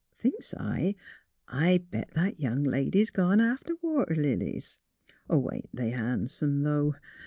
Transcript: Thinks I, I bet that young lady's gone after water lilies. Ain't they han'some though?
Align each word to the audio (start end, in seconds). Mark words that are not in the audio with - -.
Thinks 0.17 0.55
I, 0.55 0.95
I 1.47 1.77
bet 1.77 2.09
that 2.15 2.39
young 2.39 2.63
lady's 2.63 3.11
gone 3.11 3.39
after 3.39 3.75
water 3.83 4.15
lilies. 4.15 4.79
Ain't 5.31 5.69
they 5.75 5.91
han'some 5.91 6.63
though? 6.63 6.95